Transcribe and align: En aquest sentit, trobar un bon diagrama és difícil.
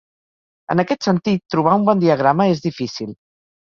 En 0.75 0.81
aquest 0.85 1.07
sentit, 1.09 1.45
trobar 1.57 1.77
un 1.83 1.87
bon 1.93 2.05
diagrama 2.07 2.53
és 2.57 2.69
difícil. 2.69 3.19